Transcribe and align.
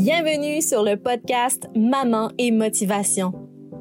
Bienvenue 0.00 0.62
sur 0.62 0.84
le 0.84 0.96
podcast 0.96 1.68
Maman 1.74 2.30
et 2.38 2.52
Motivation. 2.52 3.32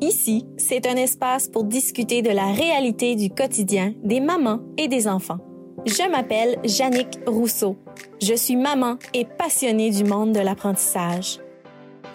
Ici, 0.01 0.47
c'est 0.57 0.87
un 0.87 0.95
espace 0.95 1.47
pour 1.47 1.63
discuter 1.63 2.23
de 2.23 2.31
la 2.31 2.47
réalité 2.53 3.15
du 3.15 3.29
quotidien 3.29 3.93
des 4.03 4.19
mamans 4.19 4.61
et 4.79 4.87
des 4.87 5.07
enfants. 5.07 5.37
Je 5.85 6.09
m'appelle 6.09 6.57
Jannick 6.63 7.19
Rousseau. 7.27 7.77
Je 8.19 8.33
suis 8.33 8.55
maman 8.55 8.97
et 9.13 9.25
passionnée 9.25 9.91
du 9.91 10.05
monde 10.05 10.31
de 10.33 10.39
l'apprentissage. 10.39 11.37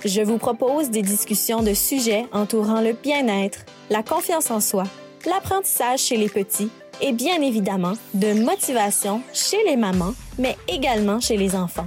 Je 0.05 0.21
vous 0.21 0.39
propose 0.39 0.91
des 0.91 1.03
discussions 1.03 1.63
de 1.63 1.73
sujets 1.73 2.27
entourant 2.33 2.81
le 2.81 2.95
bien-être, 2.95 3.65
la 3.89 4.03
confiance 4.03 4.51
en 4.51 4.59
soi, 4.59 4.83
l'apprentissage 5.27 6.01
chez 6.01 6.17
les 6.17 6.29
petits 6.29 6.71
et 7.01 7.13
bien 7.13 7.41
évidemment 7.41 7.93
de 8.15 8.33
motivation 8.33 9.23
chez 9.33 9.63
les 9.65 9.77
mamans, 9.77 10.15
mais 10.41 10.57
également 10.67 11.21
chez 11.21 11.37
les 11.37 11.55
enfants. 11.55 11.87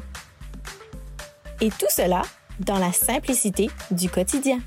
Et 1.66 1.70
tout 1.70 1.90
cela 1.90 2.22
dans 2.60 2.78
la 2.78 2.92
simplicité 2.92 3.70
du 3.90 4.08
quotidien. 4.08 4.60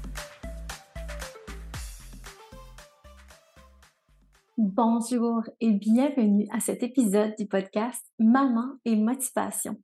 Bonjour 4.57 5.45
et 5.61 5.71
bienvenue 5.71 6.49
à 6.53 6.59
cet 6.59 6.83
épisode 6.83 7.37
du 7.39 7.47
podcast 7.47 8.05
Maman 8.19 8.79
et 8.85 8.97
motivation. 8.97 9.81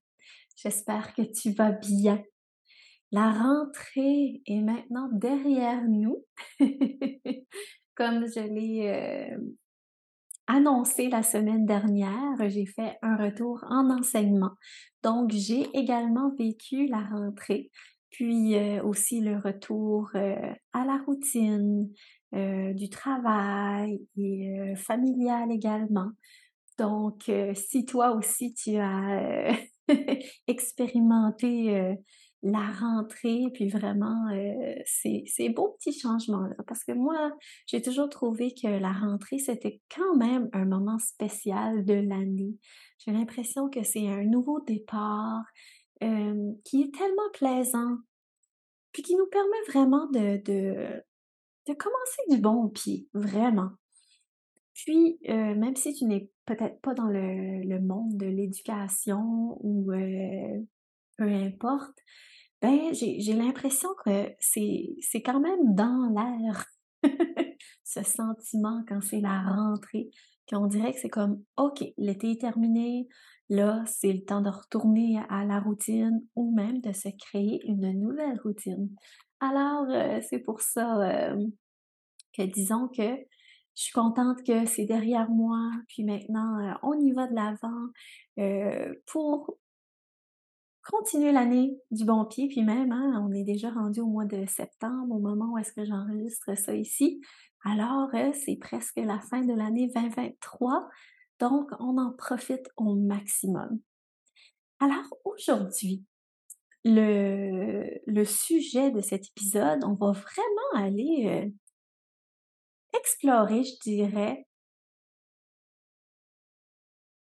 J'espère 0.57 1.15
que 1.15 1.23
tu 1.23 1.53
vas 1.53 1.71
bien. 1.71 2.21
La 3.13 3.31
rentrée 3.31 4.43
est 4.45 4.63
maintenant 4.63 5.09
derrière 5.13 5.85
nous. 5.89 6.25
Comme 7.95 8.27
je 8.27 8.41
l'ai 8.41 8.89
euh, 8.89 9.39
annoncé 10.47 11.09
la 11.09 11.23
semaine 11.23 11.67
dernière, 11.67 12.49
j'ai 12.49 12.67
fait 12.67 12.99
un 13.03 13.17
retour 13.17 13.65
en 13.69 13.91
enseignement. 13.91 14.53
Donc, 15.03 15.31
j'ai 15.31 15.67
également 15.75 16.35
vécu 16.39 16.87
la 16.87 17.01
rentrée, 17.01 17.71
puis 18.11 18.57
euh, 18.57 18.83
aussi 18.83 19.21
le 19.21 19.39
retour 19.39 20.11
euh, 20.15 20.53
à 20.73 20.85
la 20.85 20.99
routine 21.07 21.91
euh, 22.35 22.73
du 22.75 22.89
travail 22.89 24.01
et 24.17 24.75
familial 24.77 25.51
également. 25.51 26.11
Donc, 26.79 27.31
si 27.55 27.85
toi 27.85 28.13
aussi 28.17 28.53
tu 28.53 28.77
as 28.77 29.57
expérimenté 30.49 31.97
la 32.45 32.71
rentrée, 32.73 33.47
puis 33.55 33.69
vraiment 33.69 34.29
euh, 34.31 34.75
ces, 34.85 35.49
beaux 35.49 35.77
petits 35.79 35.99
changements-là. 35.99 36.55
Parce 36.67 36.85
que 36.85 36.93
moi, 36.93 37.33
j'ai 37.67 37.81
toujours 37.81 38.11
trouvé 38.11 38.55
que 38.55 38.69
la 38.69 38.93
rentrée, 38.93 39.39
c'était 39.39 39.81
quand 39.95 40.15
même 40.17 40.51
un 40.53 40.67
moment 40.67 40.99
spécial 40.99 41.85
de 41.87 41.95
l'année. 41.95 42.59
J'ai 42.99 43.13
l'impression 43.13 43.71
que 43.71 43.83
c'est 43.83 44.07
un 44.09 44.25
nouveau 44.25 44.61
départ 44.61 45.43
euh, 46.03 46.53
qui 46.65 46.83
est 46.83 46.95
tellement 46.95 47.31
plaisant, 47.33 47.97
puis 48.93 49.03
qui 49.03 49.17
nous 49.17 49.27
permet 49.27 49.63
vraiment 49.69 50.07
de, 50.11 51.03
commencer 51.67 52.23
du 52.29 52.37
bon 52.37 52.69
pied, 52.69 53.09
vraiment. 53.15 53.71
Puis, 54.75 55.19
euh, 55.31 55.55
même 55.55 55.77
si 55.77 55.95
tu 55.95 56.05
n'es 56.05 56.29
peut-être 56.45 56.79
pas 56.83 56.93
dans 56.93 57.07
le, 57.07 57.63
le 57.63 57.81
monde 57.81 58.19
de 58.19 58.27
l'éducation 58.27 59.57
ou 59.61 59.93
euh, 59.93 60.61
peu 61.17 61.25
importe, 61.25 61.99
ben, 62.65 62.95
j'ai 62.95 63.35
l'impression 63.35 63.91
que 64.05 64.29
c'est 64.41 65.23
quand 65.23 65.41
même 65.41 65.75
dans 65.75 66.09
l'air 66.15 66.67
ce 67.85 68.03
sentiment 68.03 68.83
quand 68.89 69.03
c'est 69.03 69.21
la 69.21 69.43
rentrée, 69.43 70.09
qu'on 70.49 70.67
dirait 70.67 70.93
que 70.93 71.01
c'est 71.01 71.11
comme, 71.11 71.43
OK, 71.59 71.85
l'été 71.99 72.33
est 72.33 72.41
terminé, 72.41 73.07
là, 73.51 73.83
c'est 73.87 74.13
le 74.13 74.25
temps 74.25 74.41
de 74.41 74.49
retourner 74.49 75.21
à 75.29 75.45
la 75.45 75.61
routine 75.61 76.27
ou 76.35 76.55
même 76.55 76.81
de 76.81 76.93
se 76.93 77.09
créer 77.29 77.61
une 77.67 77.93
nouvelle 78.01 78.41
routine. 78.43 78.89
Alors, 79.41 79.87
euh, 79.91 80.21
c'est 80.29 80.39
pour 80.39 80.63
ça 80.63 81.03
euh, 81.03 81.47
que 82.33 82.43
disons 82.43 82.89
que 82.89 83.03
je 83.77 83.83
suis 83.83 83.93
contente 83.93 84.43
que 84.47 84.65
c'est 84.67 84.87
derrière 84.87 85.29
moi, 85.29 85.59
puis 85.89 86.05
maintenant, 86.05 86.59
euh, 86.61 86.73
on 86.83 86.99
y 86.99 87.13
va 87.13 87.27
de 87.27 87.35
l'avant 87.35 88.95
pour 89.07 89.59
continuer 90.85 91.33
l'année 91.33 91.77
du 91.91 92.05
bon 92.05 92.25
pied, 92.25 92.49
puis 92.49 92.63
même, 92.63 92.93
hein, 92.93 93.27
on 93.27 93.33
est 93.33 93.45
déjà 93.45 93.71
rendu 93.71 94.01
au 94.01 94.07
mois 94.07 94.27
de 94.27 94.47
septembre, 94.47 95.15
au 95.15 95.19
moment 95.19 95.53
où 95.53 95.59
est-ce 95.59 95.73
que 95.73 95.85
j'enregistre 95.85 96.57
ça 96.57 96.75
ici. 96.75 97.21
Alors, 97.65 98.09
euh, 98.15 98.33
c'est 98.33 98.57
presque 98.57 98.97
la 98.97 99.21
fin 99.21 99.43
de 99.43 99.55
l'année 99.55 99.91
2023, 99.95 100.89
donc 101.41 101.71
on 101.81 101.99
en 101.99 102.13
profite 102.13 102.69
au 102.77 102.95
maximum. 102.95 103.81
Alors, 104.81 105.05
aujourd'hui, 105.25 106.05
le, 106.85 107.89
le 108.07 108.25
sujet 108.25 108.91
de 108.91 109.01
cet 109.01 109.29
épisode, 109.29 109.83
on 109.85 109.95
va 109.95 110.13
vraiment 110.13 110.87
aller 110.87 111.27
euh, 111.27 111.51
explorer, 112.99 113.65
je 113.65 113.79
dirais, 113.81 114.47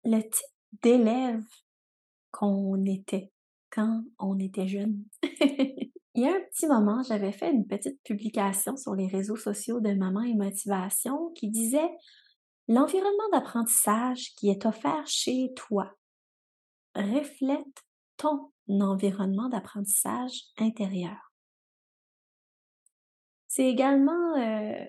le 0.03 0.21
type 0.21 0.81
d'élève 0.81 1.43
qu'on 2.31 2.83
était 2.85 3.32
quand 3.73 4.03
on 4.19 4.37
était 4.37 4.67
jeune. 4.67 5.03
Il 6.15 6.21
y 6.23 6.27
a 6.27 6.35
un 6.35 6.41
petit 6.51 6.67
moment, 6.67 7.01
j'avais 7.01 7.31
fait 7.31 7.51
une 7.51 7.65
petite 7.65 7.99
publication 8.03 8.77
sur 8.77 8.93
les 8.93 9.07
réseaux 9.07 9.35
sociaux 9.35 9.79
de 9.79 9.95
Maman 9.95 10.21
et 10.21 10.35
Motivation 10.35 11.31
qui 11.31 11.49
disait 11.49 11.89
L'environnement 12.67 13.29
d'apprentissage 13.31 14.33
qui 14.37 14.49
est 14.49 14.65
offert 14.65 15.05
chez 15.07 15.51
toi 15.55 15.91
reflète 16.95 17.83
ton 18.15 18.51
environnement 18.69 19.49
d'apprentissage 19.49 20.43
intérieur. 20.59 21.33
C'est 23.47 23.67
également 23.67 24.35
euh, 24.37 24.85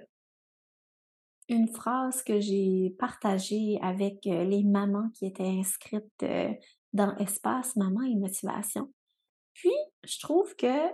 une 1.48 1.68
phrase 1.68 2.22
que 2.22 2.38
j'ai 2.38 2.94
partagée 2.98 3.78
avec 3.82 4.26
euh, 4.26 4.44
les 4.44 4.62
mamans 4.62 5.10
qui 5.14 5.26
étaient 5.26 5.42
inscrites 5.42 6.22
euh, 6.22 6.52
dans 6.94 7.14
Espace 7.16 7.76
Maman 7.76 8.02
et 8.02 8.14
Motivation. 8.14 8.92
Puis, 9.52 9.74
je 10.04 10.18
trouve 10.20 10.54
que 10.56 10.90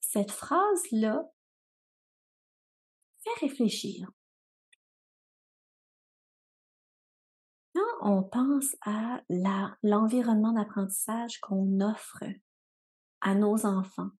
cette 0.00 0.30
phrase-là 0.30 1.24
fait 3.24 3.46
réfléchir. 3.46 4.08
Quand 7.74 7.82
on 8.02 8.22
pense 8.22 8.76
à 8.82 9.22
l'environnement 9.82 10.52
d'apprentissage 10.52 11.40
qu'on 11.40 11.80
offre 11.80 12.22
à 13.20 13.34
nos 13.34 13.66
enfants, 13.66 14.10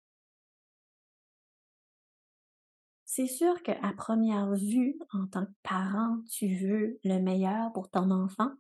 c'est 3.05 3.29
sûr 3.29 3.63
qu'à 3.63 3.93
première 3.97 4.55
vue, 4.55 4.99
en 5.13 5.27
tant 5.29 5.47
que 5.47 5.53
parent, 5.63 6.21
tu 6.33 6.57
veux 6.57 6.99
le 7.05 7.21
meilleur 7.21 7.73
pour 7.73 7.89
ton 7.91 8.11
enfant, 8.11 8.51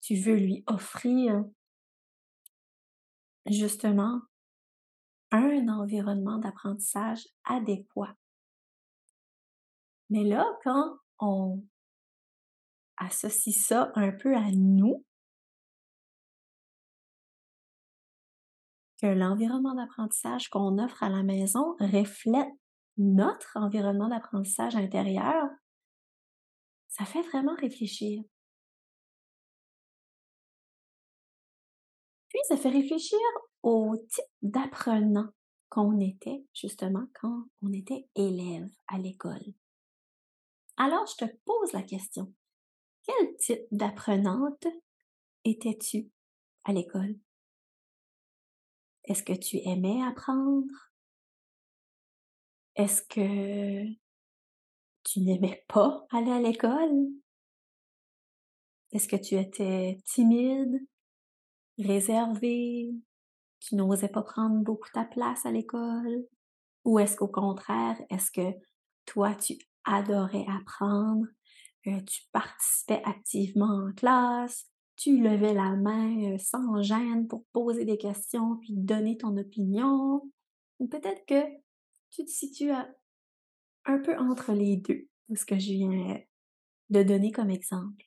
tu 0.00 0.14
veux 0.14 0.36
lui 0.36 0.64
offrir 0.66 1.44
justement 3.52 4.20
un 5.30 5.68
environnement 5.68 6.38
d'apprentissage 6.38 7.26
adéquat. 7.44 8.14
Mais 10.10 10.24
là, 10.24 10.46
quand 10.64 10.96
on 11.18 11.62
associe 12.96 13.54
ça 13.54 13.92
un 13.94 14.12
peu 14.12 14.34
à 14.34 14.50
nous, 14.52 15.04
que 19.00 19.06
l'environnement 19.06 19.74
d'apprentissage 19.74 20.48
qu'on 20.48 20.78
offre 20.78 21.02
à 21.02 21.08
la 21.08 21.22
maison 21.22 21.76
reflète 21.78 22.48
notre 22.96 23.56
environnement 23.56 24.08
d'apprentissage 24.08 24.74
intérieur, 24.74 25.48
ça 26.88 27.04
fait 27.04 27.22
vraiment 27.22 27.54
réfléchir. 27.54 28.24
Ça 32.46 32.56
fait 32.56 32.70
réfléchir 32.70 33.18
au 33.62 33.96
type 33.96 34.24
d'apprenant 34.42 35.28
qu'on 35.68 36.00
était 36.00 36.44
justement 36.54 37.06
quand 37.20 37.44
on 37.62 37.72
était 37.72 38.08
élève 38.14 38.70
à 38.86 38.98
l'école. 38.98 39.54
Alors, 40.76 41.06
je 41.06 41.26
te 41.26 41.36
pose 41.44 41.72
la 41.72 41.82
question. 41.82 42.32
Quel 43.02 43.36
type 43.36 43.62
d'apprenante 43.70 44.66
étais-tu 45.44 46.10
à 46.64 46.72
l'école? 46.72 47.18
Est-ce 49.04 49.22
que 49.22 49.32
tu 49.32 49.58
aimais 49.58 50.02
apprendre? 50.02 50.92
Est-ce 52.76 53.02
que 53.02 53.84
tu 55.04 55.20
n'aimais 55.20 55.64
pas 55.68 56.06
aller 56.10 56.30
à 56.30 56.40
l'école? 56.40 57.08
Est-ce 58.92 59.08
que 59.08 59.16
tu 59.16 59.34
étais 59.34 59.98
timide? 60.04 60.86
Réservé, 61.78 62.94
tu 63.60 63.74
n'osais 63.74 64.08
pas 64.08 64.22
prendre 64.22 64.62
beaucoup 64.62 64.88
ta 64.92 65.04
place 65.04 65.46
à 65.46 65.52
l'école? 65.52 66.26
Ou 66.84 66.98
est-ce 66.98 67.16
qu'au 67.16 67.28
contraire, 67.28 68.00
est-ce 68.10 68.30
que 68.30 68.56
toi, 69.06 69.34
tu 69.34 69.54
adorais 69.84 70.46
apprendre, 70.48 71.26
euh, 71.86 72.00
tu 72.02 72.22
participais 72.32 73.02
activement 73.04 73.88
en 73.88 73.92
classe, 73.92 74.66
tu 74.96 75.20
levais 75.20 75.54
la 75.54 75.76
main 75.76 76.34
euh, 76.34 76.38
sans 76.38 76.82
gêne 76.82 77.28
pour 77.28 77.44
poser 77.52 77.84
des 77.84 77.98
questions 77.98 78.56
puis 78.56 78.74
donner 78.74 79.16
ton 79.16 79.36
opinion? 79.36 80.22
Ou 80.78 80.88
peut-être 80.88 81.24
que 81.26 81.42
tu 82.10 82.24
te 82.24 82.30
situes 82.30 82.72
un 83.84 83.98
peu 83.98 84.16
entre 84.18 84.52
les 84.52 84.76
deux, 84.76 85.08
de 85.28 85.36
ce 85.36 85.44
que 85.44 85.58
je 85.58 85.72
viens 85.72 86.20
de 86.90 87.02
donner 87.02 87.32
comme 87.32 87.50
exemple? 87.50 88.04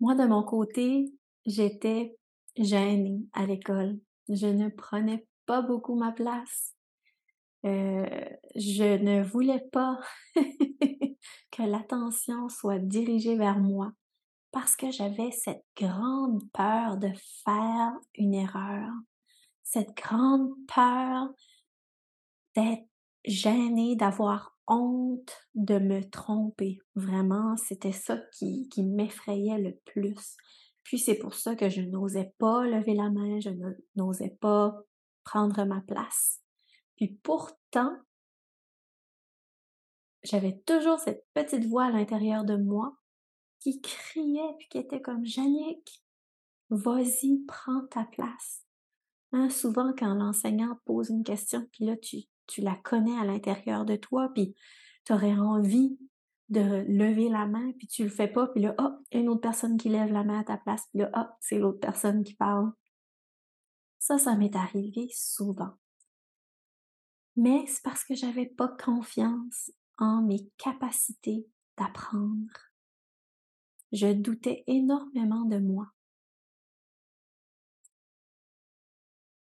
Moi, 0.00 0.14
de 0.14 0.26
mon 0.26 0.42
côté, 0.42 1.12
j'étais 1.46 2.16
gênée 2.56 3.20
à 3.32 3.46
l'école. 3.46 3.98
Je 4.28 4.46
ne 4.46 4.68
prenais 4.68 5.26
pas 5.46 5.62
beaucoup 5.62 5.94
ma 5.94 6.12
place. 6.12 6.74
Euh, 7.64 8.06
je 8.54 9.02
ne 9.02 9.22
voulais 9.22 9.64
pas 9.72 9.98
que 11.50 11.62
l'attention 11.62 12.48
soit 12.48 12.78
dirigée 12.78 13.36
vers 13.36 13.58
moi 13.58 13.92
parce 14.52 14.76
que 14.76 14.90
j'avais 14.90 15.30
cette 15.32 15.64
grande 15.76 16.42
peur 16.52 16.96
de 16.96 17.10
faire 17.44 17.92
une 18.14 18.34
erreur, 18.34 18.90
cette 19.62 19.94
grande 19.96 20.50
peur 20.66 21.28
d'être 22.54 22.88
gênée, 23.24 23.96
d'avoir 23.96 24.56
honte 24.66 25.46
de 25.54 25.78
me 25.78 26.08
tromper. 26.08 26.78
Vraiment, 26.94 27.56
c'était 27.56 27.92
ça 27.92 28.16
qui, 28.32 28.68
qui 28.68 28.82
m'effrayait 28.84 29.58
le 29.58 29.76
plus. 29.84 30.36
Puis 30.86 31.00
c'est 31.00 31.18
pour 31.18 31.34
ça 31.34 31.56
que 31.56 31.68
je 31.68 31.80
n'osais 31.80 32.32
pas 32.38 32.64
lever 32.64 32.94
la 32.94 33.10
main, 33.10 33.40
je 33.40 33.50
n'osais 33.96 34.36
pas 34.40 34.72
prendre 35.24 35.64
ma 35.64 35.80
place. 35.80 36.40
Puis 36.94 37.08
pourtant, 37.24 37.92
j'avais 40.22 40.62
toujours 40.64 41.00
cette 41.00 41.26
petite 41.34 41.64
voix 41.64 41.86
à 41.86 41.90
l'intérieur 41.90 42.44
de 42.44 42.56
moi 42.56 42.96
qui 43.58 43.80
criait 43.80 44.54
puis 44.58 44.68
qui 44.68 44.78
était 44.78 45.02
comme 45.02 45.26
Jannick, 45.26 46.04
vas-y, 46.70 47.40
prends 47.48 47.84
ta 47.90 48.04
place. 48.04 48.64
Hein, 49.32 49.50
souvent, 49.50 49.92
quand 49.92 50.14
l'enseignant 50.14 50.78
pose 50.84 51.10
une 51.10 51.24
question, 51.24 51.66
puis 51.72 51.84
là, 51.84 51.96
tu, 51.96 52.18
tu 52.46 52.60
la 52.60 52.76
connais 52.76 53.18
à 53.18 53.24
l'intérieur 53.24 53.84
de 53.84 53.96
toi, 53.96 54.30
puis 54.32 54.54
tu 55.04 55.12
aurais 55.12 55.34
envie 55.34 55.98
de 56.48 56.60
lever 56.60 57.28
la 57.28 57.46
main, 57.46 57.72
puis 57.72 57.88
tu 57.88 58.04
le 58.04 58.10
fais 58.10 58.28
pas, 58.28 58.46
puis 58.48 58.62
là, 58.62 58.74
hop, 58.78 58.94
oh, 58.98 59.04
une 59.12 59.28
autre 59.28 59.40
personne 59.40 59.76
qui 59.76 59.88
lève 59.88 60.12
la 60.12 60.24
main 60.24 60.40
à 60.40 60.44
ta 60.44 60.56
place, 60.56 60.86
puis 60.90 61.00
là, 61.00 61.10
hop, 61.14 61.28
oh, 61.30 61.36
c'est 61.40 61.58
l'autre 61.58 61.80
personne 61.80 62.22
qui 62.22 62.34
parle. 62.34 62.72
Ça, 63.98 64.18
ça 64.18 64.36
m'est 64.36 64.54
arrivé 64.54 65.08
souvent. 65.12 65.74
Mais 67.34 67.66
c'est 67.66 67.82
parce 67.82 68.04
que 68.04 68.14
j'avais 68.14 68.46
pas 68.46 68.68
confiance 68.68 69.70
en 69.98 70.22
mes 70.22 70.48
capacités 70.56 71.46
d'apprendre. 71.76 72.70
Je 73.92 74.12
doutais 74.12 74.64
énormément 74.66 75.44
de 75.44 75.58
moi. 75.58 75.92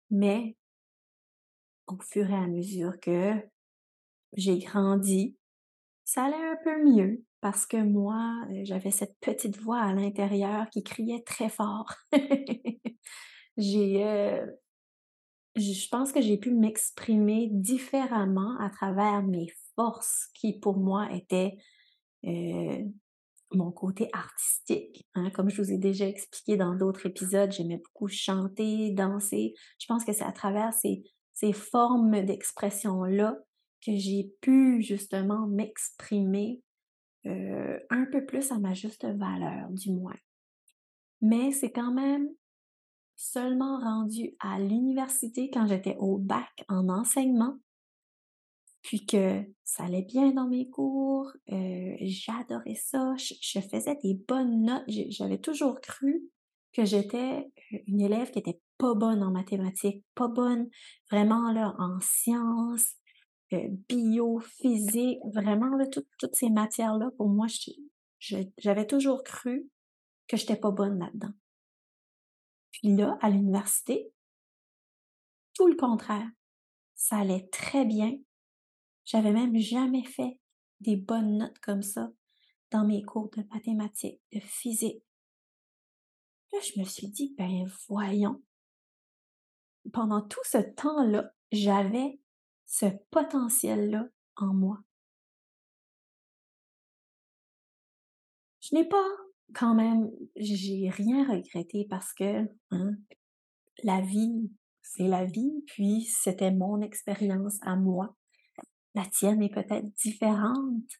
Mais 0.09 0.57
au 1.87 1.97
fur 2.01 2.29
et 2.29 2.35
à 2.35 2.47
mesure 2.47 2.99
que 2.99 3.33
j'ai 4.33 4.59
grandi, 4.59 5.37
ça 6.11 6.25
allait 6.25 6.35
un 6.35 6.57
peu 6.61 6.83
mieux 6.83 7.23
parce 7.39 7.65
que 7.65 7.77
moi, 7.77 8.45
euh, 8.49 8.61
j'avais 8.63 8.91
cette 8.91 9.17
petite 9.21 9.57
voix 9.57 9.79
à 9.79 9.93
l'intérieur 9.93 10.69
qui 10.69 10.83
criait 10.83 11.23
très 11.23 11.47
fort. 11.47 11.89
j'ai, 13.57 14.05
euh, 14.05 14.45
je 15.55 15.87
pense 15.89 16.11
que 16.11 16.19
j'ai 16.19 16.37
pu 16.37 16.51
m'exprimer 16.51 17.47
différemment 17.53 18.57
à 18.59 18.69
travers 18.69 19.23
mes 19.23 19.47
forces 19.75 20.27
qui 20.33 20.59
pour 20.59 20.75
moi 20.75 21.07
étaient 21.13 21.55
euh, 22.25 22.83
mon 23.53 23.71
côté 23.71 24.09
artistique. 24.11 25.07
Hein. 25.15 25.29
Comme 25.29 25.49
je 25.49 25.61
vous 25.61 25.71
ai 25.71 25.77
déjà 25.77 26.09
expliqué 26.09 26.57
dans 26.57 26.75
d'autres 26.75 27.05
épisodes, 27.05 27.53
j'aimais 27.53 27.77
beaucoup 27.77 28.09
chanter, 28.09 28.91
danser. 28.91 29.53
Je 29.79 29.85
pense 29.87 30.03
que 30.03 30.11
c'est 30.11 30.25
à 30.25 30.33
travers 30.33 30.73
ces, 30.73 31.03
ces 31.33 31.53
formes 31.53 32.25
d'expression-là 32.25 33.37
que 33.85 33.95
j'ai 33.95 34.31
pu 34.41 34.81
justement 34.81 35.47
m'exprimer 35.47 36.61
euh, 37.25 37.79
un 37.89 38.05
peu 38.11 38.25
plus 38.25 38.51
à 38.51 38.59
ma 38.59 38.73
juste 38.73 39.05
valeur, 39.05 39.69
du 39.69 39.91
moins. 39.91 40.17
Mais 41.21 41.51
c'est 41.51 41.71
quand 41.71 41.93
même 41.93 42.27
seulement 43.15 43.79
rendu 43.79 44.35
à 44.39 44.59
l'université 44.59 45.49
quand 45.51 45.67
j'étais 45.67 45.95
au 45.99 46.17
bac 46.17 46.49
en 46.67 46.89
enseignement 46.89 47.57
puis 48.81 49.05
que 49.05 49.43
ça 49.63 49.83
allait 49.83 50.01
bien 50.01 50.31
dans 50.31 50.47
mes 50.47 50.69
cours, 50.69 51.31
euh, 51.51 51.95
j'adorais 52.01 52.75
ça, 52.75 53.13
je, 53.17 53.59
faisais 53.59 53.95
des 54.03 54.15
bonnes 54.27 54.63
notes, 54.63 54.83
j'avais 54.87 55.39
toujours 55.39 55.79
cru 55.81 56.23
que 56.73 56.85
j'étais 56.85 57.51
euh, 57.73 57.77
une 57.87 58.01
élève 58.01 58.31
qui 58.31 58.39
était 58.39 58.59
pas 58.77 58.95
bonne 58.95 59.21
en 59.21 59.31
mathématiques, 59.31 60.03
pas 60.15 60.27
bonne 60.27 60.67
vraiment 61.11 61.51
là 61.51 61.75
en 61.77 61.99
sciences, 61.99 62.95
euh, 63.53 63.67
bio, 63.89 64.39
physique, 64.39 65.19
vraiment 65.33 65.75
là, 65.75 65.85
toutes 65.87 66.35
ces 66.35 66.49
matières-là, 66.49 67.11
pour 67.17 67.29
moi, 67.29 67.47
j'avais 68.19 68.87
toujours 68.87 69.23
cru 69.23 69.69
que 70.27 70.37
j'étais 70.37 70.55
pas 70.55 70.71
bonne 70.71 70.99
là-dedans. 70.99 71.33
Puis 72.71 72.95
là, 72.95 73.17
à 73.21 73.29
l'université, 73.29 74.11
tout 75.53 75.67
le 75.67 75.75
contraire. 75.75 76.29
Ça 76.95 77.17
allait 77.17 77.47
très 77.51 77.83
bien, 77.83 78.15
j'avais 79.05 79.31
même 79.31 79.57
jamais 79.57 80.03
fait 80.03 80.39
des 80.79 80.95
bonnes 80.95 81.37
notes 81.37 81.59
comme 81.59 81.81
ça 81.81 82.11
dans 82.69 82.85
mes 82.85 83.03
cours 83.03 83.29
de 83.31 83.43
mathématiques, 83.53 84.21
de 84.31 84.39
physique. 84.39 85.03
Là, 86.53 86.59
je 86.61 86.79
me 86.79 86.85
suis 86.85 87.09
dit, 87.09 87.33
ben 87.37 87.65
voyons. 87.89 88.41
Pendant 89.91 90.21
tout 90.21 90.43
ce 90.43 90.59
temps-là, 90.59 91.33
j'avais 91.51 92.20
ce 92.71 92.85
potentiel-là 93.11 94.07
en 94.37 94.53
moi. 94.53 94.79
Je 98.61 98.75
n'ai 98.75 98.87
pas 98.87 99.07
quand 99.53 99.75
même, 99.75 100.09
j'ai 100.35 100.89
rien 100.89 101.27
regretté 101.27 101.85
parce 101.89 102.13
que 102.13 102.47
hein, 102.71 102.95
la 103.83 104.01
vie, 104.01 104.51
c'est 104.81 105.07
la 105.07 105.25
vie, 105.25 105.63
puis 105.67 106.03
c'était 106.03 106.51
mon 106.51 106.81
expérience 106.81 107.57
à 107.61 107.75
moi 107.75 108.15
la 108.95 109.05
tienne 109.05 109.41
est 109.41 109.53
peut-être 109.53 109.87
différente, 109.95 110.91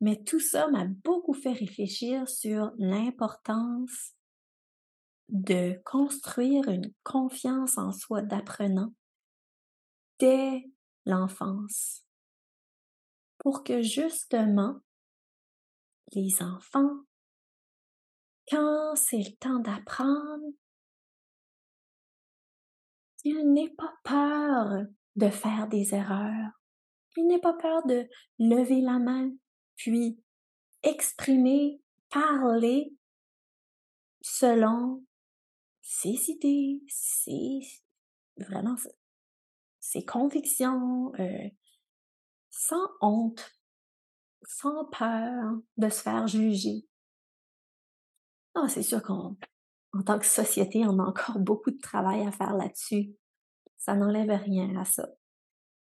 mais 0.00 0.22
tout 0.24 0.40
ça 0.40 0.68
m'a 0.68 0.84
beaucoup 0.84 1.34
fait 1.34 1.52
réfléchir 1.52 2.28
sur 2.28 2.72
l'importance 2.78 4.14
de 5.28 5.80
construire 5.84 6.68
une 6.68 6.92
confiance 7.02 7.78
en 7.78 7.92
soi 7.92 8.22
d'apprenant 8.22 8.92
dès 10.18 10.70
l'enfance. 11.04 12.04
Pour 13.38 13.64
que 13.64 13.82
justement 13.82 14.80
les 16.12 16.42
enfants, 16.42 17.04
quand 18.48 18.94
c'est 18.96 19.18
le 19.18 19.36
temps 19.36 19.58
d'apprendre, 19.58 20.44
ils 23.24 23.52
n'aient 23.52 23.74
pas 23.76 23.94
peur 24.04 24.86
de 25.16 25.28
faire 25.28 25.68
des 25.68 25.94
erreurs 25.94 26.52
il 27.16 27.26
n'est 27.26 27.40
pas 27.40 27.52
peur 27.54 27.86
de 27.86 28.08
lever 28.38 28.80
la 28.80 28.98
main, 28.98 29.30
puis 29.76 30.18
exprimer, 30.82 31.80
parler 32.10 32.94
selon 34.20 35.04
ses 35.80 36.30
idées, 36.30 36.82
ses 36.88 37.60
vraiment 38.36 38.76
ses 39.92 40.04
convictions, 40.04 41.12
euh, 41.18 41.48
sans 42.50 42.88
honte, 43.00 43.50
sans 44.42 44.86
peur 44.86 45.52
de 45.76 45.88
se 45.88 46.02
faire 46.02 46.26
juger. 46.26 46.86
Ah, 48.54 48.68
c'est 48.68 48.82
sûr 48.82 49.02
qu'en 49.02 49.36
tant 50.06 50.18
que 50.18 50.26
société, 50.26 50.84
on 50.86 50.98
a 50.98 51.04
encore 51.04 51.38
beaucoup 51.40 51.70
de 51.70 51.80
travail 51.80 52.26
à 52.26 52.32
faire 52.32 52.54
là-dessus. 52.54 53.14
Ça 53.76 53.94
n'enlève 53.94 54.30
rien 54.30 54.76
à 54.76 54.84
ça. 54.84 55.08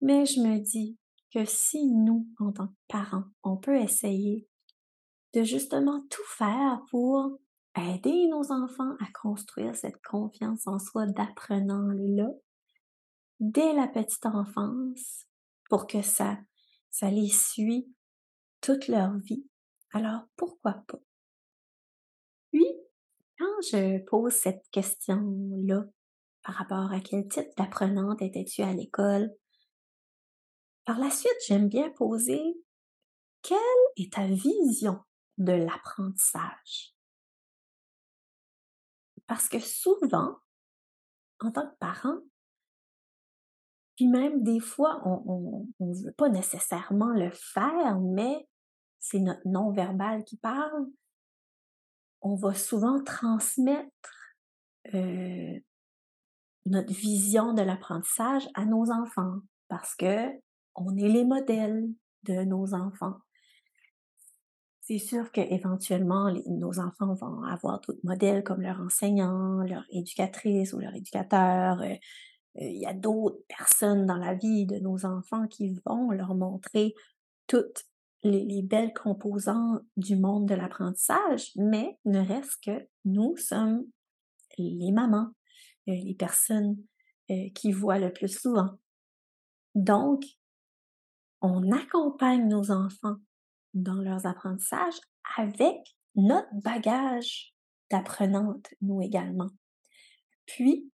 Mais 0.01 0.27
je 0.27 0.41
me 0.41 0.59
dis, 0.59 0.97
que 1.33 1.45
si 1.45 1.87
nous, 1.87 2.27
en 2.39 2.53
tant 2.53 2.69
que 2.69 2.77
parents, 2.89 3.25
on 3.43 3.57
peut 3.57 3.77
essayer 3.77 4.49
de 5.35 5.43
justement 5.43 6.03
tout 6.09 6.27
faire 6.27 6.81
pour 6.91 7.39
aider 7.77 8.29
nos 8.29 8.51
enfants 8.51 8.95
à 9.01 9.07
construire 9.21 9.77
cette 9.77 10.03
confiance 10.03 10.67
en 10.67 10.79
soi 10.79 11.07
d'apprenant-là 11.07 12.31
dès 13.41 13.73
la 13.73 13.89
petite 13.89 14.27
enfance 14.27 15.27
pour 15.69 15.87
que 15.87 16.03
ça, 16.03 16.39
ça 16.91 17.11
les 17.11 17.31
suit 17.31 17.93
toute 18.61 18.89
leur 18.89 19.17
vie. 19.19 19.47
Alors 19.93 20.23
pourquoi 20.37 20.85
pas? 20.87 20.99
Puis, 22.51 22.67
quand 23.39 23.61
je 23.71 24.05
pose 24.05 24.33
cette 24.33 24.69
question-là 24.71 25.85
par 26.43 26.55
rapport 26.55 26.93
à 26.93 27.01
quel 27.01 27.29
type 27.29 27.49
d'apprenante 27.57 28.23
étais-tu 28.23 28.63
à 28.63 28.73
l'école, 28.73 29.31
par 30.85 30.99
la 30.99 31.11
suite, 31.11 31.37
j'aime 31.47 31.69
bien 31.69 31.91
poser 31.91 32.43
quelle 33.43 33.59
est 33.97 34.13
ta 34.13 34.27
vision 34.27 34.99
de 35.37 35.53
l'apprentissage? 35.53 36.95
Parce 39.27 39.49
que 39.49 39.59
souvent, 39.61 40.39
en 41.41 41.53
tant 41.53 41.69
que 41.69 41.77
parent, 41.77 42.19
Puis 43.99 44.07
même 44.07 44.45
des 44.45 44.61
fois, 44.61 45.03
on 45.05 45.67
ne 45.81 46.05
veut 46.05 46.13
pas 46.13 46.29
nécessairement 46.29 47.11
le 47.11 47.33
faire, 47.33 47.99
mais 47.99 48.47
c'est 49.01 49.19
notre 49.19 49.45
non-verbal 49.45 50.23
qui 50.23 50.37
parle. 50.37 50.87
On 52.21 52.37
va 52.37 52.55
souvent 52.55 53.03
transmettre 53.03 53.91
euh, 54.95 55.59
notre 56.67 56.93
vision 56.93 57.55
de 57.55 57.63
l'apprentissage 57.63 58.49
à 58.55 58.67
nos 58.67 58.89
enfants 58.89 59.41
parce 59.67 59.97
que 59.97 60.29
on 60.77 60.97
est 60.97 61.09
les 61.09 61.25
modèles 61.25 61.89
de 62.23 62.45
nos 62.45 62.75
enfants. 62.75 63.17
C'est 64.83 64.99
sûr 64.99 65.33
qu'éventuellement, 65.33 66.33
nos 66.47 66.79
enfants 66.79 67.15
vont 67.15 67.43
avoir 67.43 67.81
d'autres 67.81 67.99
modèles 68.05 68.45
comme 68.45 68.61
leur 68.61 68.81
enseignant, 68.81 69.59
leur 69.65 69.83
éducatrice 69.91 70.73
ou 70.73 70.79
leur 70.79 70.95
éducateur. 70.95 71.83
Euh, 72.61 72.65
il 72.65 72.79
y 72.79 72.87
a 72.87 72.95
d'autres 72.95 73.43
personnes 73.49 74.07
dans 74.07 74.17
la 74.17 74.35
vie 74.35 74.67
de 74.67 74.79
nos 74.79 75.05
enfants 75.05 75.47
qui 75.47 75.75
vont 75.87 76.11
leur 76.11 76.35
montrer 76.35 76.95
toutes 77.47 77.85
les, 78.25 78.63
belles 78.63 78.93
composantes 78.93 79.83
du 79.97 80.17
monde 80.17 80.47
de 80.49 80.55
l'apprentissage, 80.55 81.53
mais 81.57 81.99
ne 82.05 82.21
reste 82.21 82.63
que 82.65 82.89
nous 83.05 83.37
sommes 83.37 83.85
les 84.59 84.91
mamans, 84.91 85.31
euh, 85.89 85.95
les 85.95 86.15
personnes 86.15 86.77
euh, 87.31 87.49
qui 87.55 87.73
voient 87.73 87.99
le 87.99 88.13
plus 88.13 88.29
souvent. 88.29 88.71
Donc, 89.75 90.25
on 91.41 91.71
accompagne 91.71 92.49
nos 92.49 92.73
enfants 92.73 93.17
dans 93.75 94.01
leurs 94.01 94.27
apprentissages 94.27 94.99
avec 95.37 95.77
notre 96.17 96.49
bagage 96.53 97.55
d'apprenante, 97.91 98.75
nous 98.81 99.01
également. 99.01 99.51
Puis, 100.47 100.91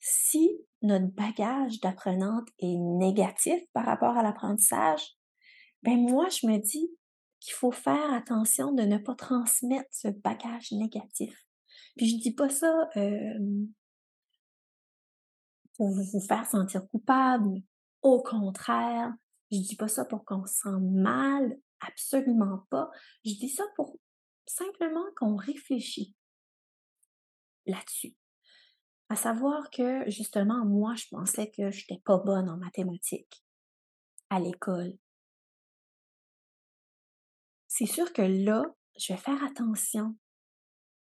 si 0.00 0.50
notre 0.82 1.06
bagage 1.06 1.80
d'apprenante 1.80 2.48
est 2.60 2.76
négatif 2.76 3.60
par 3.72 3.84
rapport 3.84 4.16
à 4.16 4.22
l'apprentissage, 4.22 5.16
ben 5.82 5.96
moi, 5.96 6.28
je 6.28 6.46
me 6.46 6.58
dis 6.58 6.90
qu'il 7.40 7.54
faut 7.54 7.72
faire 7.72 8.12
attention 8.12 8.72
de 8.72 8.82
ne 8.82 8.98
pas 8.98 9.14
transmettre 9.14 9.88
ce 9.92 10.08
bagage 10.08 10.72
négatif. 10.72 11.44
Puis 11.96 12.10
je 12.10 12.16
dis 12.16 12.34
pas 12.34 12.48
ça 12.48 12.88
pour 15.74 15.90
vous 15.90 16.20
faire 16.26 16.46
sentir 16.46 16.88
coupable. 16.88 17.62
Au 18.02 18.22
contraire, 18.22 19.12
je 19.50 19.58
dis 19.58 19.76
pas 19.76 19.88
ça 19.88 20.04
pour 20.04 20.24
qu'on 20.24 20.44
se 20.46 20.60
sente 20.60 20.82
mal, 20.82 21.56
absolument 21.80 22.66
pas. 22.70 22.90
Je 23.24 23.34
dis 23.34 23.48
ça 23.48 23.64
pour 23.76 23.96
simplement 24.46 25.04
qu'on 25.16 25.36
réfléchit 25.36 26.14
là-dessus. 27.66 28.14
À 29.08 29.16
savoir 29.16 29.70
que, 29.70 30.08
justement, 30.10 30.64
moi, 30.64 30.94
je 30.94 31.06
pensais 31.10 31.50
que 31.50 31.70
je 31.70 31.80
n'étais 31.80 32.02
pas 32.04 32.18
bonne 32.18 32.48
en 32.48 32.58
mathématiques 32.58 33.42
à 34.28 34.38
l'école. 34.38 34.98
C'est 37.68 37.86
sûr 37.86 38.12
que 38.12 38.22
là, 38.22 38.64
je 38.98 39.12
vais 39.12 39.18
faire 39.18 39.42
attention 39.44 40.16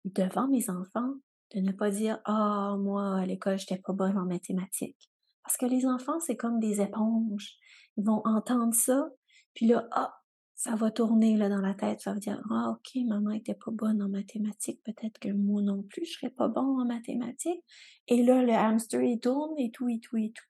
devant 0.05 0.47
mes 0.47 0.69
enfants 0.69 1.13
de 1.55 1.61
ne 1.61 1.71
pas 1.71 1.89
dire 1.89 2.19
Ah, 2.25 2.75
moi, 2.79 3.19
à 3.19 3.25
l'école, 3.25 3.57
je 3.57 3.63
n'étais 3.63 3.81
pas 3.81 3.93
bonne 3.93 4.17
en 4.17 4.25
mathématiques. 4.25 5.09
Parce 5.43 5.57
que 5.57 5.65
les 5.65 5.85
enfants, 5.85 6.19
c'est 6.19 6.35
comme 6.35 6.59
des 6.59 6.81
éponges. 6.81 7.55
Ils 7.95 8.05
vont 8.05 8.21
entendre 8.25 8.73
ça, 8.73 9.09
puis 9.53 9.67
là, 9.67 9.87
ah, 9.91 10.16
ça 10.57 10.75
va 10.75 10.89
tourner 10.89 11.37
là 11.37 11.49
dans 11.49 11.61
la 11.61 11.75
tête, 11.75 12.01
ça 12.01 12.13
va 12.13 12.19
dire 12.19 12.41
ah 12.49 12.71
ok 12.71 13.03
maman 13.05 13.31
était 13.31 13.53
pas 13.53 13.69
bonne 13.71 14.01
en 14.01 14.09
mathématiques, 14.09 14.81
peut-être 14.83 15.19
que 15.19 15.29
moi 15.29 15.61
non 15.61 15.83
plus 15.83 16.05
je 16.05 16.13
serais 16.13 16.31
pas 16.31 16.47
bon 16.47 16.81
en 16.81 16.85
mathématiques. 16.85 17.63
Et 18.07 18.23
là 18.23 18.41
le 18.41 18.53
hamster 18.53 19.01
il 19.01 19.19
tourne 19.19 19.57
et 19.59 19.69
tout 19.71 19.87
et 19.87 19.99
tout 19.99 20.17
et 20.17 20.31
tout. 20.31 20.45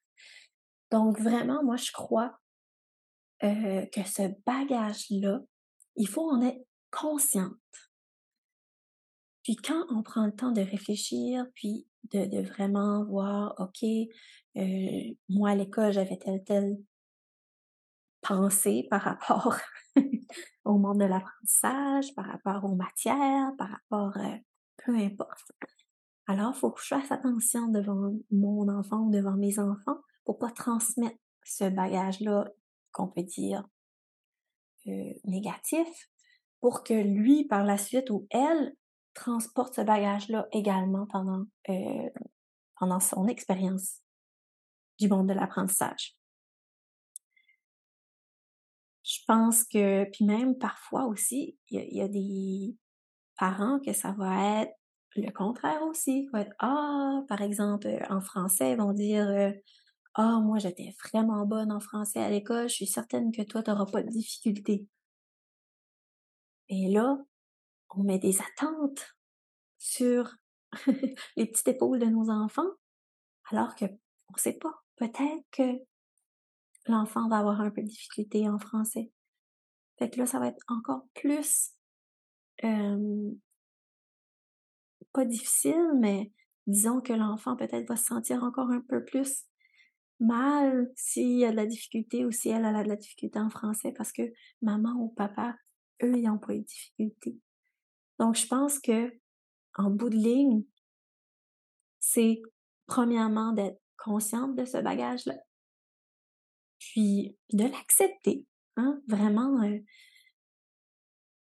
Donc 0.91 1.19
vraiment 1.19 1.61
moi 1.61 1.75
je 1.75 1.91
crois 1.91 2.39
euh, 3.43 3.85
que 3.87 4.03
ce 4.03 4.29
bagage 4.45 5.07
là, 5.11 5.41
il 5.97 6.07
faut 6.07 6.29
en 6.29 6.41
être 6.41 6.65
consciente. 6.89 7.51
Puis 9.43 9.57
quand 9.57 9.85
on 9.89 10.03
prend 10.03 10.25
le 10.25 10.35
temps 10.35 10.51
de 10.51 10.61
réfléchir, 10.61 11.45
puis 11.53 11.85
de, 12.11 12.41
vraiment 12.41 13.03
voir, 13.03 13.55
OK, 13.59 13.83
euh, 13.83 15.13
moi 15.27 15.49
à 15.49 15.55
l'école, 15.55 15.91
j'avais 15.91 16.17
tel, 16.17 16.43
tel 16.45 16.77
par 18.89 19.01
rapport 19.01 19.55
au 20.65 20.77
monde 20.77 20.99
de 20.99 21.05
l'apprentissage, 21.05 22.13
par 22.15 22.25
rapport 22.25 22.63
aux 22.65 22.75
matières, 22.75 23.51
par 23.57 23.69
rapport, 23.69 24.17
euh, 24.17 24.37
peu 24.77 24.95
importe. 24.95 25.51
Alors, 26.27 26.51
il 26.55 26.59
faut 26.59 26.71
que 26.71 26.81
je 26.81 26.87
fasse 26.87 27.11
attention 27.11 27.67
devant 27.69 28.13
mon 28.31 28.67
enfant 28.67 29.03
ou 29.03 29.11
devant 29.11 29.37
mes 29.37 29.59
enfants 29.59 29.99
pour 30.25 30.39
pas 30.39 30.51
transmettre 30.51 31.17
ce 31.43 31.69
bagage-là 31.69 32.49
qu'on 32.91 33.07
peut 33.07 33.23
dire 33.23 33.63
euh, 34.87 35.13
négatif, 35.23 35.87
pour 36.59 36.83
que 36.83 36.93
lui, 36.93 37.45
par 37.45 37.63
la 37.63 37.77
suite, 37.77 38.09
ou 38.09 38.27
elle, 38.29 38.75
transporte 39.13 39.75
ce 39.75 39.81
bagage-là 39.81 40.47
également 40.51 41.07
pendant, 41.07 41.45
euh, 41.69 42.09
pendant 42.79 42.99
son 42.99 43.27
expérience 43.27 44.01
du 44.99 45.07
monde 45.07 45.27
de 45.29 45.33
l'apprentissage. 45.33 46.17
Pense 49.27 49.63
que, 49.65 50.05
puis 50.11 50.25
même 50.25 50.57
parfois 50.57 51.05
aussi, 51.05 51.57
il 51.69 51.95
y, 51.95 52.01
a 52.01 52.07
des 52.07 52.75
parents 53.37 53.79
que 53.79 53.93
ça 53.93 54.13
va 54.13 54.61
être 54.61 54.73
le 55.15 55.31
contraire 55.31 55.81
aussi. 55.83 56.29
Ah, 56.59 57.21
par 57.27 57.41
exemple, 57.41 57.87
en 58.09 58.21
français, 58.21 58.71
ils 58.71 58.77
vont 58.77 58.93
dire, 58.93 59.27
euh, 59.27 59.51
ah, 60.15 60.39
moi, 60.41 60.57
j'étais 60.59 60.95
vraiment 61.03 61.45
bonne 61.45 61.71
en 61.71 61.79
français 61.79 62.19
à 62.19 62.29
l'école, 62.29 62.69
je 62.69 62.75
suis 62.75 62.87
certaine 62.87 63.31
que 63.31 63.43
toi, 63.43 63.61
tu 63.63 63.69
n'auras 63.69 63.85
pas 63.85 64.03
de 64.03 64.09
difficultés. 64.09 64.87
Et 66.69 66.89
là, 66.89 67.17
on 67.95 68.03
met 68.03 68.19
des 68.19 68.39
attentes 68.39 69.15
sur 69.77 70.35
les 71.35 71.45
petites 71.45 71.67
épaules 71.67 71.99
de 71.99 72.05
nos 72.05 72.29
enfants, 72.29 72.69
alors 73.51 73.75
que 73.75 73.85
on 73.85 74.37
sait 74.37 74.57
pas. 74.57 74.83
Peut-être 74.97 75.45
que 75.51 75.79
l'enfant 76.87 77.29
va 77.29 77.37
avoir 77.39 77.61
un 77.61 77.69
peu 77.69 77.81
de 77.81 77.87
difficulté 77.87 78.49
en 78.49 78.59
français. 78.59 79.11
Fait 79.97 80.09
que 80.09 80.19
là, 80.19 80.25
ça 80.25 80.39
va 80.39 80.47
être 80.47 80.63
encore 80.67 81.05
plus 81.13 81.73
pas 85.13 85.25
difficile, 85.25 85.93
mais 85.99 86.31
disons 86.67 87.01
que 87.01 87.13
l'enfant 87.13 87.55
peut-être 87.55 87.87
va 87.87 87.95
se 87.95 88.05
sentir 88.05 88.43
encore 88.43 88.69
un 88.69 88.81
peu 88.81 89.03
plus 89.03 89.45
mal 90.19 90.91
s'il 90.95 91.37
y 91.39 91.45
a 91.45 91.51
de 91.51 91.55
la 91.55 91.65
difficulté 91.65 92.25
ou 92.25 92.31
si 92.31 92.49
elle 92.49 92.65
a 92.65 92.83
de 92.83 92.87
la 92.87 92.95
difficulté 92.95 93.39
en 93.39 93.49
français 93.49 93.93
parce 93.95 94.11
que 94.11 94.23
maman 94.61 94.93
ou 94.99 95.09
papa, 95.09 95.55
eux, 96.03 96.17
ils 96.17 96.23
n'ont 96.23 96.39
pas 96.39 96.53
eu 96.53 96.59
de 96.59 96.65
difficulté. 96.65 97.39
Donc, 98.19 98.35
je 98.35 98.47
pense 98.47 98.79
que, 98.79 99.11
en 99.75 99.91
bout 99.91 100.09
de 100.09 100.15
ligne, 100.15 100.63
c'est 101.99 102.41
premièrement 102.87 103.53
d'être 103.53 103.79
consciente 103.97 104.55
de 104.55 104.65
ce 104.65 104.77
bagage-là, 104.77 105.35
puis 106.79 107.37
de 107.53 107.65
l'accepter, 107.65 108.45
hein, 108.77 109.01
vraiment 109.07 109.61
euh, 109.63 109.79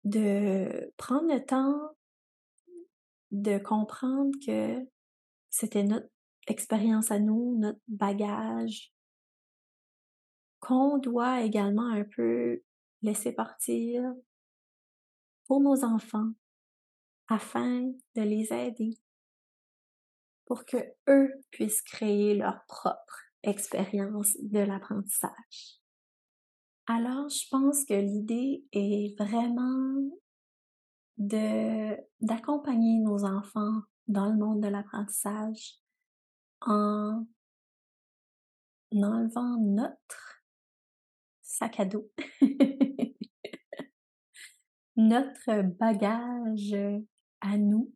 de 0.05 0.93
prendre 0.97 1.33
le 1.33 1.45
temps 1.45 1.95
de 3.31 3.59
comprendre 3.59 4.31
que 4.47 4.87
c'était 5.51 5.83
notre 5.83 6.09
expérience 6.47 7.11
à 7.11 7.19
nous, 7.19 7.59
notre 7.59 7.81
bagage, 7.89 8.93
qu'on 10.61 10.99
doit 10.99 11.43
également 11.43 11.89
un 11.89 12.05
peu 12.05 12.63
laisser 13.03 13.33
partir 13.33 14.03
pour 15.47 15.61
nos 15.61 15.85
enfants 15.85 16.31
afin 17.29 17.83
de 18.15 18.23
les 18.23 18.53
aider 18.53 18.99
pour 20.47 20.65
que 20.65 20.77
eux 21.09 21.33
puissent 21.51 21.83
créer 21.83 22.35
leur 22.35 22.65
propre 22.67 23.23
expérience 23.43 24.37
de 24.41 24.61
l'apprentissage. 24.61 25.81
Alors, 26.87 27.31
je 27.31 27.49
pense 27.51 27.87
que 27.87 27.95
l'idée 27.95 28.63
est 28.73 29.19
vraiment 29.19 30.11
d'accompagner 31.17 32.99
nos 32.99 33.25
enfants 33.25 33.81
dans 34.07 34.27
le 34.27 34.37
monde 34.37 34.63
de 34.63 34.69
l'apprentissage 34.69 35.79
en 36.61 37.25
enlevant 38.93 39.59
notre 39.61 40.43
sac 41.41 41.81
à 41.81 41.87
dos, 41.87 42.11
notre 44.97 45.63
bagage 45.63 46.77
à 47.41 47.57
nous, 47.57 47.95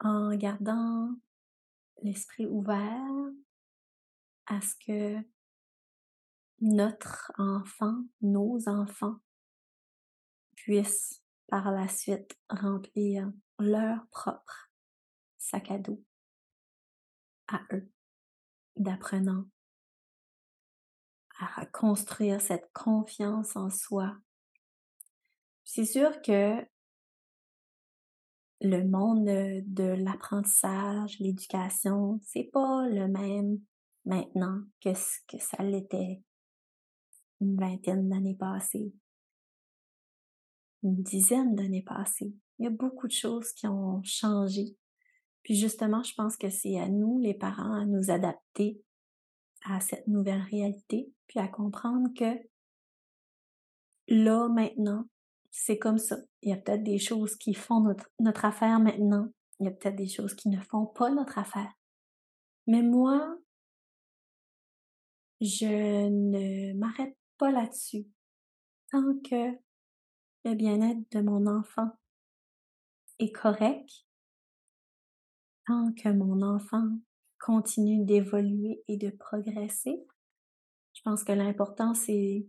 en 0.00 0.36
gardant 0.36 1.14
l'esprit 2.02 2.46
ouvert 2.46 3.32
à 4.52 4.76
que 4.86 5.16
notre 6.60 7.32
enfant, 7.38 8.04
nos 8.20 8.68
enfants 8.68 9.16
puissent 10.56 11.22
par 11.48 11.70
la 11.70 11.88
suite 11.88 12.38
remplir 12.48 13.32
leur 13.58 14.06
propre 14.08 14.70
sac 15.38 15.70
à 15.70 15.78
dos. 15.78 16.02
à 17.48 17.60
eux 17.72 17.90
d'apprenants 18.76 19.46
à 21.40 21.66
construire 21.66 22.40
cette 22.40 22.70
confiance 22.72 23.56
en 23.56 23.68
soi. 23.68 24.16
C'est 25.64 25.84
sûr 25.84 26.22
que 26.22 26.64
le 28.60 28.84
monde 28.84 29.24
de 29.26 30.04
l'apprentissage, 30.04 31.18
l'éducation, 31.18 32.20
c'est 32.22 32.48
pas 32.52 32.86
le 32.88 33.08
même 33.08 33.60
maintenant 34.04 34.62
que 34.80 34.94
ce 34.94 35.18
que 35.28 35.38
ça 35.38 35.62
l'était 35.62 36.22
une 37.40 37.56
vingtaine 37.56 38.08
d'années 38.08 38.36
passées, 38.36 38.94
une 40.82 41.02
dizaine 41.02 41.54
d'années 41.54 41.82
passées. 41.82 42.34
Il 42.58 42.64
y 42.64 42.68
a 42.68 42.70
beaucoup 42.70 43.06
de 43.06 43.12
choses 43.12 43.52
qui 43.52 43.66
ont 43.66 44.00
changé. 44.04 44.76
Puis 45.42 45.56
justement, 45.56 46.02
je 46.02 46.14
pense 46.14 46.36
que 46.36 46.50
c'est 46.50 46.78
à 46.78 46.88
nous, 46.88 47.18
les 47.18 47.34
parents, 47.34 47.74
à 47.74 47.84
nous 47.84 48.10
adapter 48.10 48.80
à 49.64 49.80
cette 49.80 50.06
nouvelle 50.06 50.42
réalité, 50.50 51.12
puis 51.26 51.40
à 51.40 51.48
comprendre 51.48 52.08
que 52.16 52.36
là, 54.08 54.48
maintenant, 54.48 55.08
c'est 55.50 55.78
comme 55.78 55.98
ça. 55.98 56.16
Il 56.42 56.50
y 56.50 56.52
a 56.52 56.56
peut-être 56.56 56.82
des 56.82 56.98
choses 56.98 57.36
qui 57.36 57.54
font 57.54 57.80
notre, 57.80 58.10
notre 58.18 58.44
affaire 58.44 58.80
maintenant. 58.80 59.28
Il 59.60 59.66
y 59.66 59.68
a 59.68 59.72
peut-être 59.72 59.96
des 59.96 60.08
choses 60.08 60.34
qui 60.34 60.48
ne 60.48 60.60
font 60.60 60.86
pas 60.86 61.10
notre 61.10 61.38
affaire. 61.38 61.72
Mais 62.66 62.82
moi, 62.82 63.36
je 65.42 66.08
ne 66.08 66.72
m'arrête 66.74 67.16
pas 67.36 67.50
là-dessus. 67.50 68.06
Tant 68.90 69.18
que 69.28 69.58
le 70.44 70.54
bien-être 70.54 71.10
de 71.10 71.20
mon 71.20 71.46
enfant 71.46 71.90
est 73.18 73.32
correct, 73.32 73.90
tant 75.66 75.92
que 75.94 76.08
mon 76.10 76.42
enfant 76.42 76.88
continue 77.40 78.04
d'évoluer 78.04 78.84
et 78.86 78.96
de 78.96 79.10
progresser, 79.10 80.06
je 80.94 81.00
pense 81.02 81.24
que 81.24 81.32
l'important, 81.32 81.94
c'est 81.94 82.46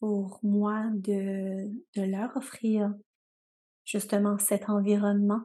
pour 0.00 0.40
moi 0.42 0.84
de, 0.94 1.68
de 1.94 2.02
leur 2.02 2.36
offrir 2.36 2.92
justement 3.84 4.38
cet 4.38 4.68
environnement 4.68 5.44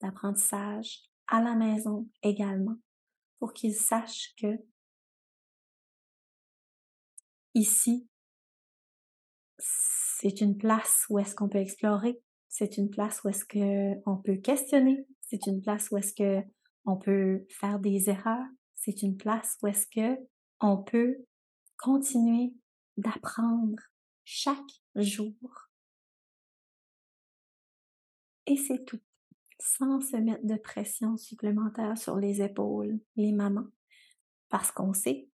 d'apprentissage 0.00 1.02
à 1.26 1.42
la 1.42 1.54
maison 1.54 2.08
également 2.22 2.76
pour 3.46 3.52
qu'ils 3.52 3.76
sachent 3.76 4.34
que 4.42 4.58
ici, 7.54 8.08
c'est 9.60 10.40
une 10.40 10.56
place 10.58 11.06
où 11.08 11.20
est-ce 11.20 11.36
qu'on 11.36 11.48
peut 11.48 11.58
explorer, 11.58 12.20
c'est 12.48 12.76
une 12.76 12.90
place 12.90 13.22
où 13.22 13.28
est-ce 13.28 13.44
qu'on 13.44 14.16
peut 14.16 14.38
questionner, 14.38 15.06
c'est 15.20 15.46
une 15.46 15.62
place 15.62 15.92
où 15.92 15.96
est-ce 15.96 16.12
que 16.12 16.44
on 16.86 16.96
peut 16.96 17.46
faire 17.48 17.78
des 17.78 18.10
erreurs, 18.10 18.48
c'est 18.74 19.02
une 19.02 19.16
place 19.16 19.56
où 19.62 19.68
est-ce 19.68 19.86
que 19.86 20.20
on 20.58 20.82
peut 20.82 21.14
continuer 21.76 22.52
d'apprendre 22.96 23.78
chaque 24.24 24.82
jour. 24.96 25.36
Et 28.48 28.56
c'est 28.56 28.84
tout, 28.84 28.98
sans 29.66 30.00
se 30.00 30.16
mettre 30.16 30.46
de 30.46 30.56
pression 30.56 31.16
supplémentaire 31.16 31.98
sur 31.98 32.16
les 32.16 32.42
épaules, 32.42 32.98
les 33.16 33.32
mamans, 33.32 33.68
parce 34.48 34.70
qu'on 34.70 34.92
sait, 34.92 35.28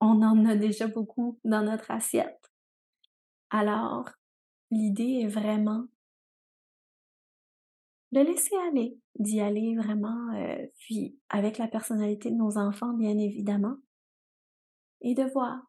on 0.00 0.22
en 0.22 0.44
a 0.44 0.56
déjà 0.56 0.86
beaucoup 0.86 1.40
dans 1.44 1.62
notre 1.62 1.90
assiette. 1.90 2.52
Alors, 3.50 4.10
l'idée 4.70 5.22
est 5.22 5.28
vraiment 5.28 5.86
de 8.12 8.20
laisser 8.20 8.54
aller, 8.68 8.98
d'y 9.18 9.40
aller 9.40 9.76
vraiment, 9.76 10.32
euh, 10.34 10.66
puis 10.78 11.18
avec 11.30 11.58
la 11.58 11.66
personnalité 11.66 12.30
de 12.30 12.36
nos 12.36 12.58
enfants, 12.58 12.92
bien 12.92 13.18
évidemment, 13.18 13.76
et 15.00 15.14
de 15.14 15.24
voir 15.24 15.60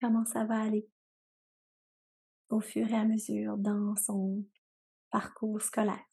comment 0.00 0.24
ça 0.26 0.44
va 0.44 0.60
aller 0.60 0.86
au 2.50 2.60
fur 2.60 2.88
et 2.88 2.94
à 2.96 3.04
mesure 3.04 3.56
dans 3.56 3.96
son 3.96 4.44
parcours 5.10 5.62
scolaire. 5.62 6.04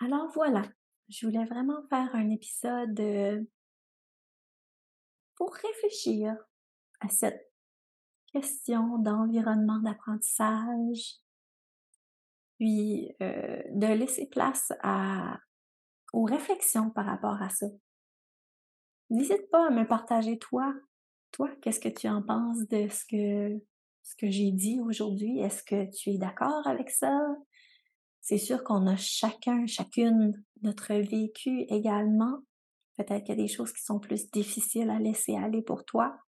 Alors 0.00 0.30
voilà, 0.34 0.62
je 1.08 1.26
voulais 1.26 1.44
vraiment 1.44 1.82
faire 1.88 2.14
un 2.14 2.30
épisode 2.30 2.98
euh, 3.00 3.42
pour 5.36 5.54
réfléchir 5.54 6.36
à 7.00 7.08
cette 7.08 7.52
question 8.32 8.98
d'environnement 8.98 9.78
d'apprentissage, 9.78 11.16
puis 12.58 13.14
euh, 13.20 13.62
de 13.70 13.86
laisser 13.86 14.26
place 14.26 14.72
à, 14.82 15.38
aux 16.12 16.24
réflexions 16.24 16.90
par 16.90 17.06
rapport 17.06 17.40
à 17.42 17.50
ça. 17.50 17.66
N'hésite 19.10 19.50
pas 19.50 19.66
à 19.66 19.70
me 19.70 19.86
partager 19.86 20.38
toi 20.38 20.74
toi, 21.32 21.48
qu'est-ce 21.62 21.80
que 21.80 21.88
tu 21.88 22.08
en 22.08 22.22
penses 22.22 22.66
de 22.68 22.88
ce 22.88 23.04
que, 23.04 23.62
ce 24.02 24.16
que 24.16 24.30
j'ai 24.30 24.50
dit 24.50 24.80
aujourd'hui? 24.80 25.38
Est-ce 25.38 25.62
que 25.62 25.90
tu 25.96 26.10
es 26.10 26.18
d'accord 26.18 26.66
avec 26.66 26.90
ça? 26.90 27.16
C'est 28.20 28.38
sûr 28.38 28.62
qu'on 28.64 28.86
a 28.86 28.96
chacun, 28.96 29.66
chacune 29.66 30.44
notre 30.62 30.94
vécu 30.94 31.62
également. 31.68 32.40
Peut-être 32.96 33.24
qu'il 33.24 33.36
y 33.36 33.40
a 33.40 33.42
des 33.42 33.48
choses 33.48 33.72
qui 33.72 33.82
sont 33.82 33.98
plus 33.98 34.30
difficiles 34.30 34.90
à 34.90 34.98
laisser 34.98 35.36
aller 35.36 35.62
pour 35.62 35.84
toi. 35.84 36.18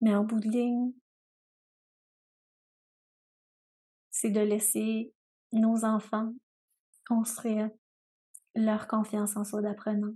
Mais 0.00 0.14
en 0.14 0.24
bout 0.24 0.40
de 0.40 0.48
ligne, 0.48 0.92
c'est 4.10 4.30
de 4.30 4.40
laisser 4.40 5.12
nos 5.52 5.84
enfants 5.84 6.32
construire 7.06 7.70
leur 8.54 8.86
confiance 8.88 9.36
en 9.36 9.44
soi 9.44 9.62
d'apprenant 9.62 10.14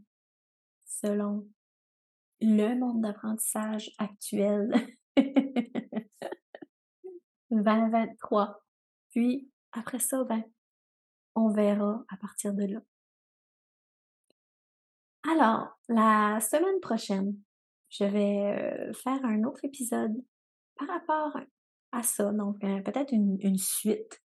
selon 0.84 1.48
le 2.40 2.74
monde 2.78 3.00
d'apprentissage 3.02 3.90
actuel 3.98 4.70
2023. 7.50 8.64
Puis 9.10 9.50
après 9.72 9.98
ça, 9.98 10.24
ben, 10.24 10.42
on 11.34 11.48
verra 11.48 12.04
à 12.08 12.16
partir 12.16 12.54
de 12.54 12.64
là. 12.64 12.80
Alors, 15.30 15.78
la 15.88 16.38
semaine 16.40 16.80
prochaine, 16.80 17.34
je 17.88 18.04
vais 18.04 18.90
euh, 18.90 18.92
faire 18.92 19.24
un 19.24 19.44
autre 19.44 19.64
épisode 19.64 20.14
par 20.76 20.88
rapport 20.88 21.40
à 21.92 22.02
ça, 22.02 22.32
donc 22.32 22.62
euh, 22.64 22.80
peut-être 22.82 23.12
une, 23.12 23.56
suite, 23.56 24.20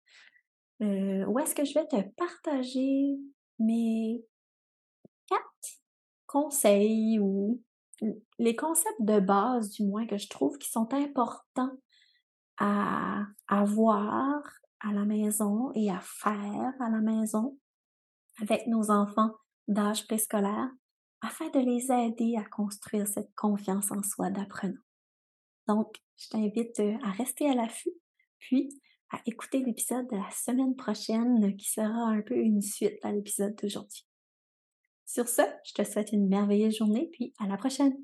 euh, 0.83 1.25
où 1.25 1.39
est-ce 1.39 1.55
que 1.55 1.65
je 1.65 1.75
vais 1.75 1.87
te 1.87 2.01
partager 2.17 3.17
mes 3.59 4.23
quatre 5.29 5.81
conseils 6.27 7.19
ou 7.21 7.61
les 8.39 8.55
concepts 8.55 9.01
de 9.01 9.19
base, 9.19 9.71
du 9.71 9.85
moins, 9.85 10.07
que 10.07 10.19
je 10.19 10.29
trouve 10.29 10.59
qui 10.59 10.71
sont 10.71 10.93
importants 10.93 11.77
à 12.59 13.25
avoir 13.49 14.43
à 14.87 14.93
la 14.93 15.05
maison 15.05 15.71
et 15.75 15.91
à 15.91 16.01
faire 16.01 16.73
à 16.81 16.91
la 16.91 17.01
maison 17.01 17.59
avec 18.41 18.67
nos 18.67 18.91
enfants 18.91 19.31
d'âge 19.69 20.07
préscolaire 20.07 20.69
afin 21.21 21.49
de 21.51 21.59
les 21.59 21.91
aider 21.91 22.37
à 22.37 22.45
construire 22.45 23.07
cette 23.07 23.35
confiance 23.35 23.91
en 23.91 24.03
soi 24.03 24.31
d'apprenant. 24.31 24.81
Donc, 25.69 25.97
je 26.17 26.29
t'invite 26.29 26.79
euh, 26.81 26.95
à 27.03 27.11
rester 27.13 27.49
à 27.49 27.55
l'affût, 27.55 27.95
puis 28.39 28.69
à 29.11 29.21
écouter 29.27 29.63
l'épisode 29.65 30.07
de 30.11 30.17
la 30.17 30.31
semaine 30.31 30.77
prochaine 30.77 31.57
qui 31.57 31.71
sera 31.71 32.09
un 32.09 32.21
peu 32.21 32.37
une 32.37 32.61
suite 32.61 33.03
à 33.03 33.13
l'épisode 33.13 33.55
d'aujourd'hui. 33.61 34.07
Sur 35.07 35.29
ce, 35.29 35.43
je 35.65 35.73
te 35.73 35.85
souhaite 35.85 36.13
une 36.13 36.29
merveilleuse 36.29 36.77
journée, 36.77 37.09
puis 37.13 37.33
à 37.39 37.47
la 37.47 37.57
prochaine. 37.57 37.97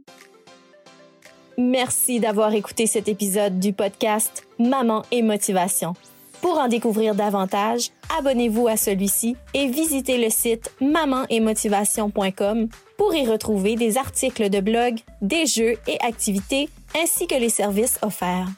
Merci 1.59 2.21
d'avoir 2.21 2.55
écouté 2.55 2.87
cet 2.87 3.09
épisode 3.09 3.59
du 3.59 3.73
podcast 3.75 4.47
Maman 4.59 5.03
et 5.11 5.21
Motivation. 5.21 5.95
Pour 6.41 6.59
en 6.59 6.69
découvrir 6.69 7.15
davantage, 7.15 7.91
abonnez-vous 8.19 8.67
à 8.69 8.77
celui-ci 8.77 9.37
et 9.53 9.69
visitez 9.69 10.19
le 10.19 10.31
site 10.31 10.73
mamanetmotivation.com 10.81 12.69
pour 12.97 13.15
y 13.15 13.27
retrouver 13.27 13.77
des 13.77 13.99
articles 13.99 14.49
de 14.49 14.61
blog, 14.61 15.01
des 15.21 15.47
jeux 15.47 15.77
et 15.87 16.01
activités 16.01 16.69
ainsi 17.01 17.27
que 17.27 17.35
les 17.35 17.51
services 17.51 17.99
offerts. 18.03 18.49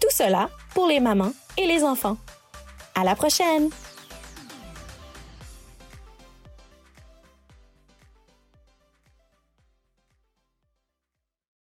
Tout 0.00 0.10
cela 0.10 0.50
pour 0.74 0.86
les 0.86 1.00
mamans 1.00 1.32
et 1.56 1.66
les 1.66 1.82
enfants. 1.82 2.16
À 2.94 3.04
la 3.04 3.14
prochaine! 3.14 3.70